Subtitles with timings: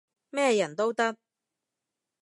[0.31, 1.15] 咩人都得